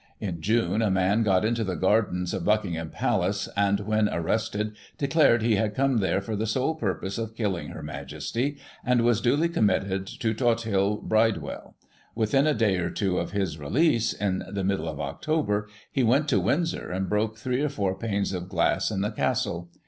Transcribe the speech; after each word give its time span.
In 0.19 0.41
June 0.41 0.81
a 0.81 0.89
man 0.89 1.21
got 1.21 1.45
into 1.45 1.63
the 1.63 1.75
gardens 1.75 2.33
of 2.33 2.43
Buckingham 2.43 2.89
Palace, 2.89 3.47
and, 3.55 3.81
when 3.81 4.09
ar. 4.09 4.19
^ 4.21 4.23
rested, 4.23 4.75
declared 4.97 5.43
he 5.43 5.57
had 5.57 5.75
come 5.75 5.97
there 5.97 6.21
for 6.21 6.35
the 6.35 6.47
sole 6.47 6.73
purpose 6.73 7.19
of 7.19 7.35
killing 7.35 7.67
Her 7.67 7.83
Majesty, 7.83 8.57
and 8.83 9.03
was 9.03 9.21
duly 9.21 9.47
committed 9.47 10.07
to 10.07 10.33
Tothill 10.33 10.97
Bridfe 11.07 11.37
well. 11.37 11.75
Within 12.15 12.47
a 12.47 12.55
day 12.55 12.77
or 12.77 12.89
two 12.89 13.19
of 13.19 13.29
his 13.33 13.59
release, 13.59 14.11
in 14.11 14.43
the 14.51 14.63
middle 14.63 14.87
df 14.87 14.99
October, 14.99 15.69
he 15.91 16.01
went 16.01 16.27
to 16.29 16.39
Windsor 16.39 16.89
and 16.89 17.07
broke 17.07 17.37
three 17.37 17.61
or 17.61 17.69
four 17.69 17.93
panes 17.95 18.33
of 18.33 18.49
glass 18.49 18.89
in 18.89 19.01
the 19.01 19.11
Castle. 19.11 19.69